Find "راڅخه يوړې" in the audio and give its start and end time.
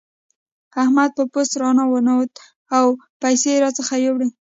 3.63-4.29